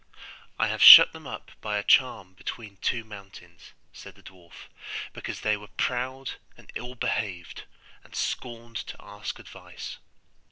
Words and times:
'I 0.57 0.67
have 0.69 0.81
shut 0.81 1.13
them 1.13 1.27
up 1.27 1.51
by 1.61 1.77
a 1.77 1.83
charm 1.83 2.33
between 2.33 2.77
two 2.77 3.03
mountains,' 3.03 3.71
said 3.93 4.15
the 4.15 4.23
dwarf, 4.23 4.67
'because 5.13 5.41
they 5.41 5.55
were 5.55 5.67
proud 5.67 6.37
and 6.57 6.71
ill 6.73 6.95
behaved, 6.95 7.65
and 8.03 8.15
scorned 8.15 8.77
to 8.77 8.95
ask 8.99 9.37
advice. 9.37 9.99